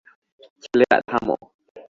ছেলেরা, 0.63 0.97
থামো। 1.09 1.35